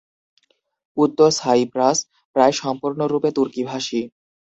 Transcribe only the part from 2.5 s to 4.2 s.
সম্পূর্ণরূপে তুর্কিভাষী।